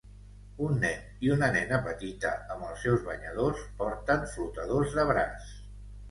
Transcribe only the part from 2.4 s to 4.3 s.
amb els seus banyadors porten